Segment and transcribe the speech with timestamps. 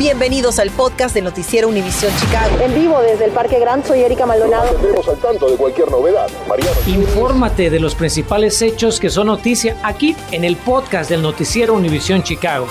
[0.00, 2.58] Bienvenidos al podcast de Noticiero Univisión Chicago.
[2.62, 4.74] En vivo desde el Parque Gran, soy Erika Maldonado.
[4.74, 6.26] Estamos al tanto de cualquier novedad.
[6.48, 6.72] Mariano.
[6.86, 12.22] Infórmate de los principales hechos que son noticia aquí en el podcast del Noticiero Univisión
[12.22, 12.66] Chicago.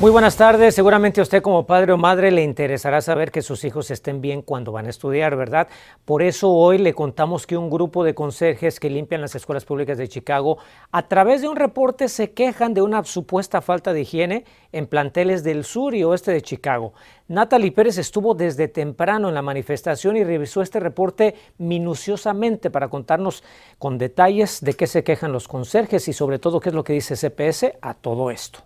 [0.00, 0.76] Muy buenas tardes.
[0.76, 4.42] Seguramente a usted como padre o madre le interesará saber que sus hijos estén bien
[4.42, 5.66] cuando van a estudiar, ¿verdad?
[6.04, 9.98] Por eso hoy le contamos que un grupo de conserjes que limpian las escuelas públicas
[9.98, 10.58] de Chicago
[10.92, 15.42] a través de un reporte se quejan de una supuesta falta de higiene en planteles
[15.42, 16.92] del sur y oeste de Chicago.
[17.26, 23.42] Natalie Pérez estuvo desde temprano en la manifestación y revisó este reporte minuciosamente para contarnos
[23.80, 26.92] con detalles de qué se quejan los conserjes y sobre todo qué es lo que
[26.92, 28.60] dice CPS a todo esto.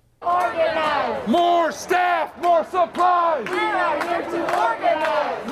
[1.27, 3.49] More staff, more supplies.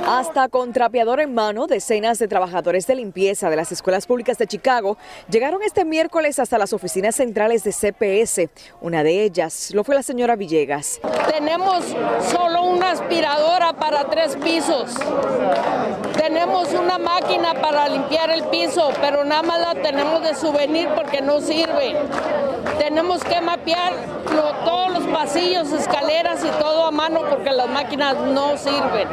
[0.06, 4.46] Hasta con trapeador en mano, decenas de trabajadores de limpieza de las escuelas públicas de
[4.48, 4.96] Chicago
[5.30, 8.48] llegaron este miércoles hasta las oficinas centrales de CPS.
[8.80, 11.01] Una de ellas lo fue la señora Villegas.
[11.30, 11.84] Tenemos
[12.32, 14.95] solo una aspiradora para tres pisos.
[16.16, 21.21] Tenemos una máquina para limpiar el piso, pero nada más la tenemos de souvenir porque
[21.21, 21.95] no sirve.
[22.79, 23.93] Tenemos que mapear
[24.34, 29.09] lo- todos los pasillos, escaleras y todo a mano porque las máquinas no sirven.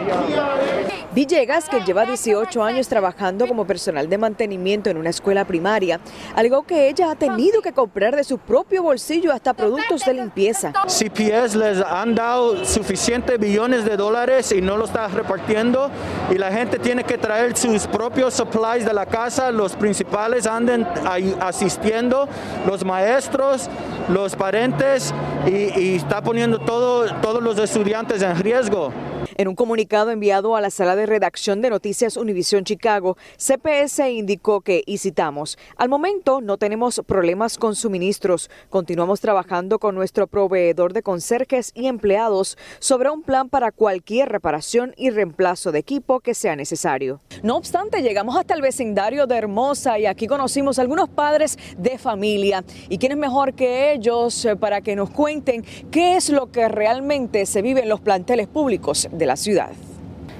[1.13, 5.99] Villegas, que lleva 18 años trabajando como personal de mantenimiento en una escuela primaria,
[6.35, 10.71] alegó que ella ha tenido que comprar de su propio bolsillo hasta productos de limpieza.
[10.85, 15.89] CPS les han dado suficientes billones de dólares y no lo está repartiendo
[16.31, 20.87] y la gente tiene que traer sus propios supplies de la casa, los principales anden
[21.05, 22.29] ahí asistiendo,
[22.65, 23.69] los maestros,
[24.07, 25.13] los parentes
[25.45, 28.93] y, y está poniendo todo, todos los estudiantes en riesgo.
[29.39, 34.61] En un comunicado enviado a la sala de redacción de Noticias Univisión Chicago, CPS indicó
[34.61, 38.49] que, y citamos, al momento no tenemos problemas con suministros.
[38.71, 44.95] Continuamos trabajando con nuestro proveedor de conserjes y empleados sobre un plan para cualquier reparación
[44.97, 47.21] y reemplazo de equipo que sea necesario.
[47.43, 51.99] No obstante, llegamos hasta el vecindario de Hermosa y aquí conocimos a algunos padres de
[51.99, 52.63] familia.
[52.89, 56.67] ¿Y quién es mejor que ellos eh, para que nos cuenten qué es lo que
[56.69, 59.69] realmente se vive en los planteles públicos de la ciudad?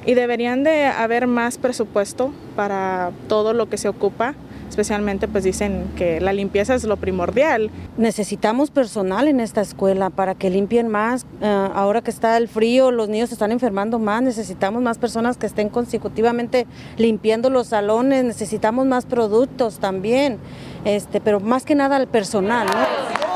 [0.08, 4.36] y deberían de haber más presupuesto para todo lo que se ocupa,
[4.70, 7.70] especialmente pues dicen que la limpieza es lo primordial.
[7.98, 11.25] Necesitamos personal en esta escuela para que limpien más.
[11.42, 14.22] Eh, ahora que está el frío, los niños se están enfermando más.
[14.22, 18.24] Necesitamos más personas que estén consecutivamente limpiando los salones.
[18.24, 20.38] Necesitamos más productos también.
[20.86, 22.66] Este, pero más que nada el personal.
[22.66, 23.27] ¿no?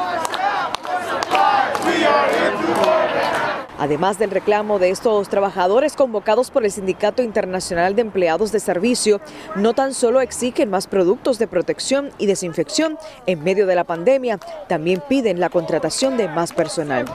[3.81, 9.19] Además del reclamo de estos trabajadores convocados por el Sindicato Internacional de Empleados de Servicio,
[9.55, 14.37] no tan solo exigen más productos de protección y desinfección en medio de la pandemia,
[14.69, 17.05] también piden la contratación de más personal.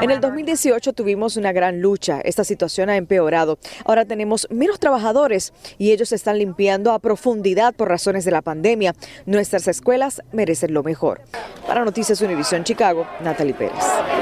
[0.00, 3.58] En el 2018 tuvimos una gran lucha, esta situación ha empeorado.
[3.84, 8.94] Ahora tenemos menos trabajadores y ellos están limpiando a profundidad por razones de la pandemia.
[9.26, 11.20] Nuestras escuelas merecen lo mejor.
[11.66, 14.19] Para Noticias Univisión Chicago, Natalie Pérez.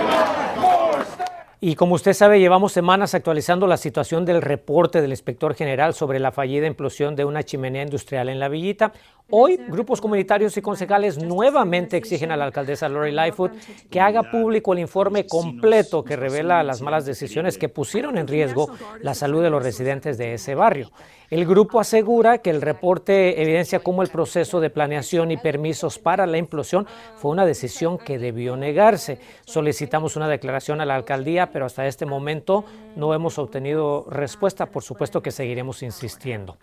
[1.61, 6.21] Y como usted sabe, llevamos semanas actualizando la situación del reporte del inspector general sobre
[6.21, 8.93] la fallida implosión de una chimenea industrial en la villita.
[9.29, 13.53] Hoy, grupos comunitarios y concejales nuevamente exigen a la alcaldesa Lori Lightfoot
[13.91, 18.71] que haga público el informe completo que revela las malas decisiones que pusieron en riesgo
[19.03, 20.93] la salud de los residentes de ese barrio.
[21.31, 26.27] El grupo asegura que el reporte evidencia cómo el proceso de planeación y permisos para
[26.27, 29.19] la implosión fue una decisión que debió negarse.
[29.45, 32.65] Solicitamos una declaración a la alcaldía, pero hasta este momento
[32.97, 34.67] no hemos obtenido respuesta.
[34.67, 36.57] Por supuesto que seguiremos insistiendo.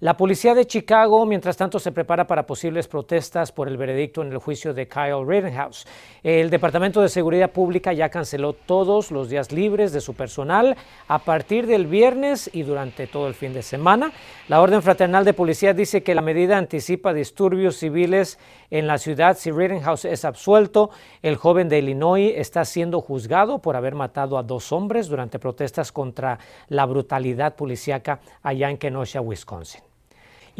[0.00, 4.32] La policía de Chicago, mientras tanto, se prepara para posibles protestas por el veredicto en
[4.32, 5.86] el juicio de Kyle Rittenhouse.
[6.22, 10.76] El Departamento de Seguridad Pública ya canceló todos los días libres de su personal
[11.08, 14.09] a partir del viernes y durante todo el fin de semana.
[14.48, 18.38] La Orden Fraternal de Policía dice que la medida anticipa disturbios civiles
[18.70, 20.90] en la ciudad si Rittenhouse es absuelto.
[21.22, 25.92] El joven de Illinois está siendo juzgado por haber matado a dos hombres durante protestas
[25.92, 26.38] contra
[26.68, 29.89] la brutalidad policíaca allá en Kenosha, Wisconsin.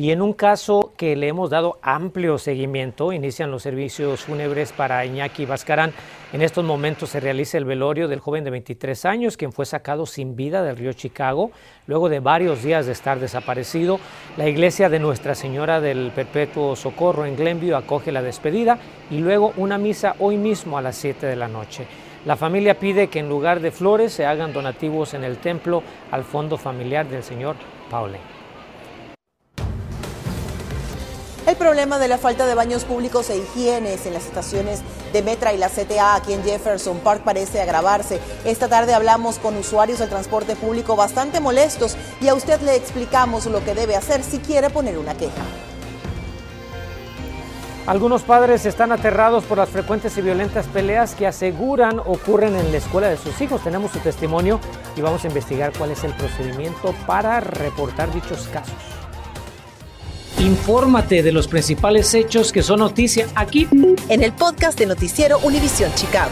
[0.00, 5.04] Y en un caso que le hemos dado amplio seguimiento, inician los servicios fúnebres para
[5.04, 5.92] Iñaki Vascarán.
[6.32, 10.06] En estos momentos se realiza el velorio del joven de 23 años, quien fue sacado
[10.06, 11.50] sin vida del río Chicago,
[11.86, 14.00] luego de varios días de estar desaparecido.
[14.38, 18.78] La iglesia de Nuestra Señora del Perpetuo Socorro en Glenview acoge la despedida
[19.10, 21.86] y luego una misa hoy mismo a las 7 de la noche.
[22.24, 26.24] La familia pide que en lugar de flores se hagan donativos en el templo al
[26.24, 27.56] fondo familiar del señor
[27.90, 28.39] Pauling.
[31.46, 34.82] El problema de la falta de baños públicos e higienes en las estaciones
[35.12, 38.20] de Metra y la CTA aquí en Jefferson Park parece agravarse.
[38.44, 43.46] Esta tarde hablamos con usuarios del transporte público bastante molestos y a usted le explicamos
[43.46, 45.42] lo que debe hacer si quiere poner una queja.
[47.86, 52.78] Algunos padres están aterrados por las frecuentes y violentas peleas que aseguran ocurren en la
[52.78, 53.64] escuela de sus hijos.
[53.64, 54.60] Tenemos su testimonio
[54.94, 58.99] y vamos a investigar cuál es el procedimiento para reportar dichos casos.
[60.40, 63.68] Infórmate de los principales hechos que son noticia aquí
[64.08, 66.30] en el podcast de Noticiero Univisión Chicago.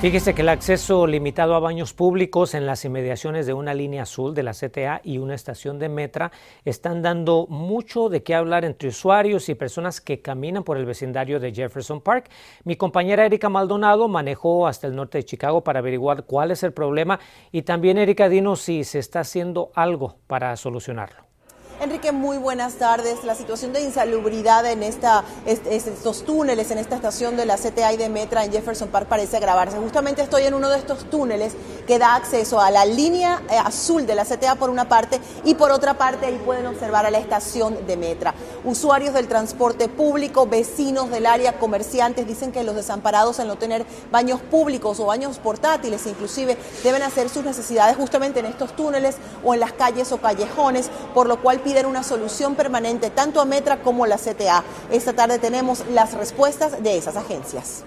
[0.00, 4.34] Fíjese que el acceso limitado a baños públicos en las inmediaciones de una línea azul
[4.34, 6.32] de la CTA y una estación de Metra
[6.64, 11.38] están dando mucho de qué hablar entre usuarios y personas que caminan por el vecindario
[11.38, 12.30] de Jefferson Park.
[12.64, 16.72] Mi compañera Erika Maldonado manejó hasta el norte de Chicago para averiguar cuál es el
[16.72, 17.20] problema
[17.52, 21.33] y también Erika dinos si se está haciendo algo para solucionarlo.
[21.80, 23.24] Enrique, muy buenas tardes.
[23.24, 27.96] La situación de insalubridad en esta, estos túneles, en esta estación de la CTA y
[27.96, 29.76] de Metra en Jefferson Park parece agravarse.
[29.78, 31.54] Justamente estoy en uno de estos túneles
[31.86, 35.54] que da acceso a la línea eh, azul de la CTA por una parte y
[35.54, 38.34] por otra parte ahí pueden observar a la estación de Metra.
[38.64, 43.84] Usuarios del transporte público, vecinos del área, comerciantes dicen que los desamparados al no tener
[44.10, 49.54] baños públicos o baños portátiles inclusive deben hacer sus necesidades justamente en estos túneles o
[49.54, 53.82] en las calles o callejones, por lo cual piden una solución permanente tanto a Metra
[53.82, 54.62] como a la CTA.
[54.92, 57.84] Esta tarde tenemos las respuestas de esas agencias.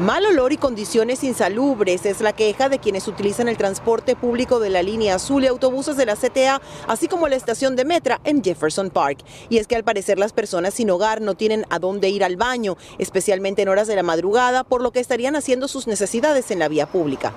[0.00, 4.68] Mal olor y condiciones insalubres es la queja de quienes utilizan el transporte público de
[4.68, 8.42] la línea azul y autobuses de la CTA, así como la estación de Metra en
[8.42, 9.18] Jefferson Park.
[9.48, 12.36] Y es que al parecer las personas sin hogar no tienen a dónde ir al
[12.36, 16.58] baño, especialmente en horas de la madrugada, por lo que estarían haciendo sus necesidades en
[16.58, 17.32] la vía pública.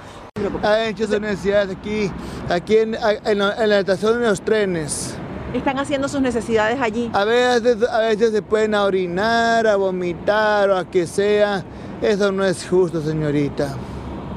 [0.64, 2.12] Hay hecho sus necesidades aquí,
[2.50, 5.16] aquí en, la, estación de los trenes.
[5.54, 7.10] ¿Están haciendo sus necesidades allí?
[7.14, 11.64] A veces, a veces se pueden orinar, a vomitar o a que sea.
[12.02, 13.76] Eso no es justo, señorita.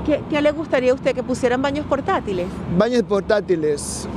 [0.06, 2.46] ¿Qué, ¿Qué, le gustaría a usted que pusieran baños portátiles?
[2.78, 4.08] Baños portátiles.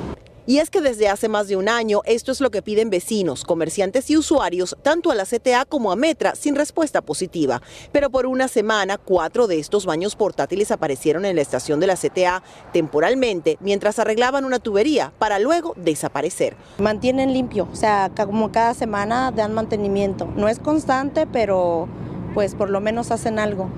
[0.46, 3.46] Y es que desde hace más de un año esto es lo que piden vecinos,
[3.46, 7.62] comerciantes y usuarios, tanto a la CTA como a Metra, sin respuesta positiva.
[7.94, 11.96] Pero por una semana, cuatro de estos baños portátiles aparecieron en la estación de la
[11.96, 12.44] CTA
[12.74, 16.58] temporalmente mientras arreglaban una tubería para luego desaparecer.
[16.78, 20.28] Mantienen limpio, o sea, como cada semana dan mantenimiento.
[20.36, 21.88] No es constante, pero
[22.34, 23.70] pues por lo menos hacen algo,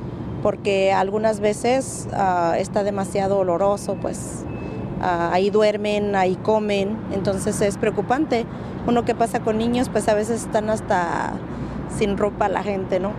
[0.41, 4.45] porque algunas veces ah, está demasiado oloroso, pues
[5.05, 8.45] ahí duermen, ahí comen, entonces es preocupante.
[8.87, 11.33] Uno que pasa con niños, pues a veces están hasta
[11.97, 13.13] sin ropa la gente, ¿no?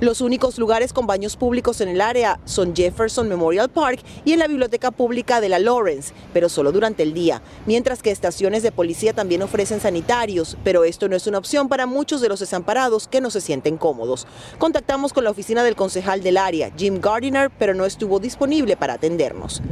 [0.00, 4.40] Los únicos lugares con baños públicos en el área son Jefferson Memorial Park y en
[4.40, 8.72] la biblioteca pública de la Lawrence, pero solo durante el día, mientras que estaciones de
[8.72, 13.06] policía también ofrecen sanitarios, pero esto no es una opción para muchos de los desamparados
[13.08, 14.26] que no se sienten cómodos.
[14.58, 18.94] Contactamos con la oficina del concejal del área, Jim Gardiner, pero no estuvo disponible para
[18.94, 19.62] atendernos.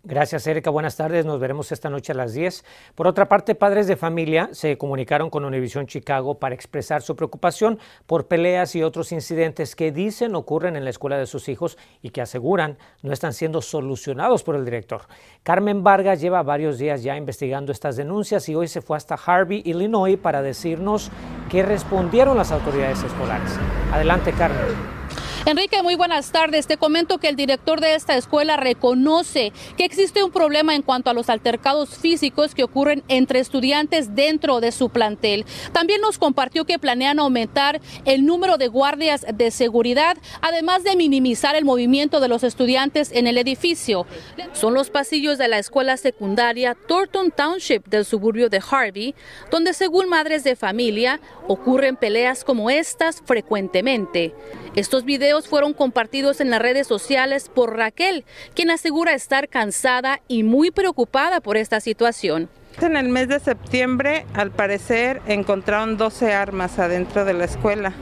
[0.04, 0.72] Gracias, Erika.
[0.72, 1.24] Buenas tardes.
[1.24, 2.66] Nos veremos esta noche a las 10.
[2.96, 7.78] Por otra parte, padres de familia se comunicaron con Univision Chicago para expresar su preocupación
[8.08, 12.10] por peleas y otros incidentes que dicen ocurren en la escuela de sus hijos y
[12.10, 15.04] que aseguran no están siendo solucionados por el director.
[15.44, 19.62] Carmen Vargas lleva varios días ya investigando estas denuncias y hoy se fue hasta Harvey,
[19.64, 21.12] Illinois, para decirnos
[21.52, 23.52] qué respondieron las autoridades escolares.
[23.92, 25.01] Adelante, Carmen.
[25.48, 26.68] Enrique, muy buenas tardes.
[26.68, 31.10] Te comento que el director de esta escuela reconoce que existe un problema en cuanto
[31.10, 35.46] a los altercados físicos que ocurren entre estudiantes dentro de su plantel.
[35.72, 41.56] También nos compartió que planean aumentar el número de guardias de seguridad, además de minimizar
[41.56, 44.06] el movimiento de los estudiantes en el edificio.
[44.54, 49.16] Son los pasillos de la escuela secundaria Thornton Township del suburbio de Harvey,
[49.50, 54.36] donde según madres de familia ocurren peleas como estas frecuentemente.
[54.76, 58.24] Estos videos fueron compartidos en las redes sociales por Raquel,
[58.56, 62.50] quien asegura estar cansada y muy preocupada por esta situación.
[62.80, 67.94] En el mes de septiembre, al parecer, encontraron 12 armas adentro de la escuela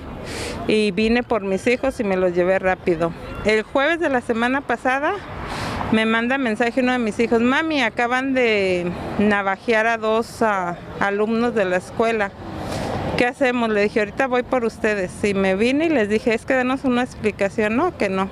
[0.68, 3.12] y vine por mis hijos y me los llevé rápido.
[3.46, 5.16] El jueves de la semana pasada
[5.92, 11.56] me manda mensaje uno de mis hijos, mami, acaban de navajear a dos ah, alumnos
[11.56, 12.32] de la escuela.
[13.20, 13.70] ¿Qué hacemos?
[13.70, 15.12] Le dije, ahorita voy por ustedes.
[15.26, 18.30] Y me vine y les dije, es que denos una explicación, no, que no.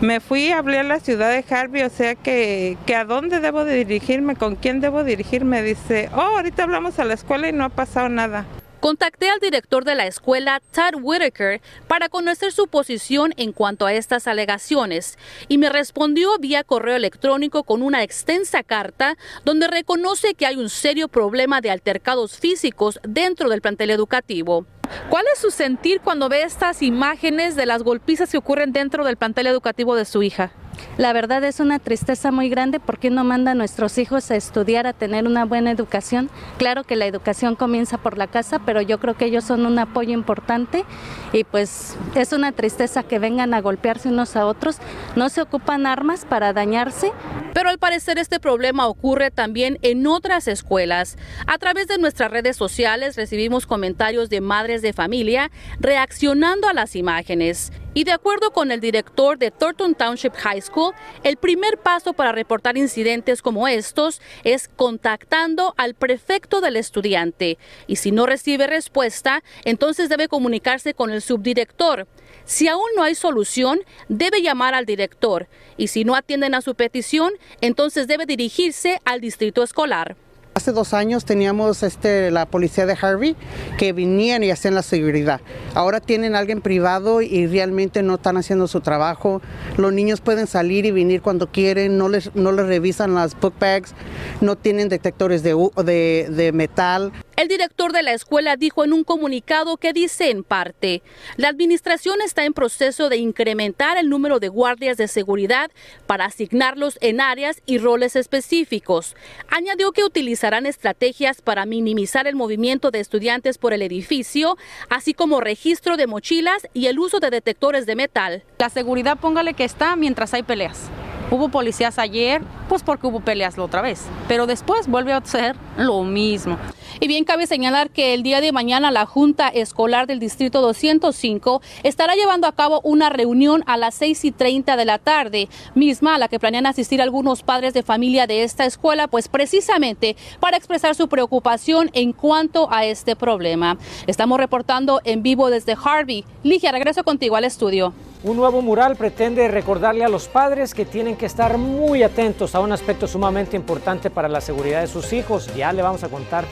[0.00, 3.64] Me fui, hablé a la ciudad de Harvey, o sea que, que a dónde debo
[3.64, 5.60] de dirigirme, con quién debo dirigirme.
[5.62, 8.46] Dice, oh, ahorita hablamos a la escuela y no ha pasado nada.
[8.86, 13.92] Contacté al director de la escuela, Todd Whitaker, para conocer su posición en cuanto a
[13.92, 20.46] estas alegaciones y me respondió vía correo electrónico con una extensa carta donde reconoce que
[20.46, 24.66] hay un serio problema de altercados físicos dentro del plantel educativo.
[25.10, 29.16] ¿Cuál es su sentir cuando ve estas imágenes de las golpizas que ocurren dentro del
[29.16, 30.52] plantel educativo de su hija?
[30.98, 34.86] La verdad es una tristeza muy grande porque no manda a nuestros hijos a estudiar,
[34.86, 36.30] a tener una buena educación.
[36.58, 39.78] Claro que la educación comienza por la casa, pero yo creo que ellos son un
[39.78, 40.84] apoyo importante
[41.32, 44.78] y pues es una tristeza que vengan a golpearse unos a otros.
[45.16, 47.12] No se ocupan armas para dañarse.
[47.56, 51.16] Pero al parecer este problema ocurre también en otras escuelas.
[51.46, 56.96] A través de nuestras redes sociales recibimos comentarios de madres de familia reaccionando a las
[56.96, 57.72] imágenes.
[57.96, 62.30] Y de acuerdo con el director de Thornton Township High School, el primer paso para
[62.30, 67.56] reportar incidentes como estos es contactando al prefecto del estudiante.
[67.86, 72.06] Y si no recibe respuesta, entonces debe comunicarse con el subdirector.
[72.44, 75.48] Si aún no hay solución, debe llamar al director.
[75.78, 80.18] Y si no atienden a su petición, entonces debe dirigirse al distrito escolar.
[80.56, 83.36] Hace dos años teníamos este, la policía de Harvey
[83.76, 85.42] que venían y hacían la seguridad.
[85.74, 89.42] Ahora tienen alguien privado y realmente no están haciendo su trabajo.
[89.76, 93.92] Los niños pueden salir y venir cuando quieren, no les, revisan las book bags,
[94.40, 97.12] no tienen detectores de, de, de metal.
[97.36, 101.02] El director de la escuela dijo en un comunicado que dice en parte,
[101.36, 105.70] la administración está en proceso de incrementar el número de guardias de seguridad
[106.06, 109.14] para asignarlos en áreas y roles específicos.
[109.50, 114.56] Añadió que utilizarán estrategias para minimizar el movimiento de estudiantes por el edificio,
[114.88, 118.44] así como registro de mochilas y el uso de detectores de metal.
[118.58, 120.88] La seguridad póngale que está mientras hay peleas.
[121.28, 125.56] Hubo policías ayer, pues porque hubo peleas la otra vez, pero después vuelve a ser
[125.76, 126.58] lo mismo.
[127.00, 131.60] Y bien cabe señalar que el día de mañana la Junta Escolar del Distrito 205
[131.82, 136.14] estará llevando a cabo una reunión a las 6 y 30 de la tarde, misma
[136.14, 140.56] a la que planean asistir algunos padres de familia de esta escuela, pues precisamente para
[140.56, 143.76] expresar su preocupación en cuanto a este problema.
[144.06, 146.24] Estamos reportando en vivo desde Harvey.
[146.42, 147.92] Ligia, regreso contigo al estudio.
[148.22, 152.60] Un nuevo mural pretende recordarle a los padres que tienen que estar muy atentos a
[152.60, 155.54] un aspecto sumamente importante para la seguridad de sus hijos.
[155.54, 156.46] Ya le vamos a contar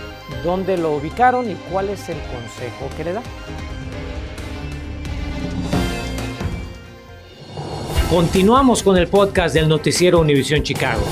[0.45, 3.23] dónde lo ubicaron y cuál es el consejo que le da.
[8.11, 11.03] Continuamos con el podcast del noticiero Univisión Chicago.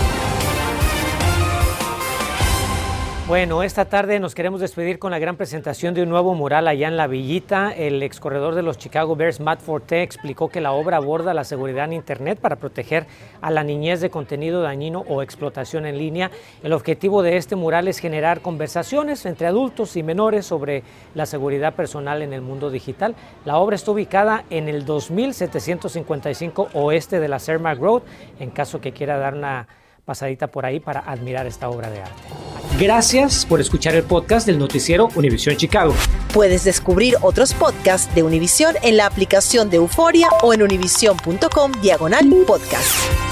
[3.33, 6.89] Bueno, esta tarde nos queremos despedir con la gran presentación de un nuevo mural allá
[6.89, 7.73] en La Villita.
[7.73, 11.45] El ex corredor de los Chicago Bears, Matt Forte, explicó que la obra aborda la
[11.45, 13.07] seguridad en Internet para proteger
[13.41, 16.31] a la niñez de contenido dañino o explotación en línea.
[16.63, 20.83] El objetivo de este mural es generar conversaciones entre adultos y menores sobre
[21.15, 23.15] la seguridad personal en el mundo digital.
[23.47, 28.03] La obra está ubicada en el 2755 oeste de la Cermak Road,
[28.39, 29.69] en caso que quiera dar una
[30.05, 32.52] pasadita por ahí para admirar esta obra de arte.
[32.79, 35.95] Gracias por escuchar el podcast del noticiero Univisión Chicago.
[36.33, 42.27] Puedes descubrir otros podcasts de Univisión en la aplicación de Euforia o en univision.com diagonal
[42.47, 43.32] podcast.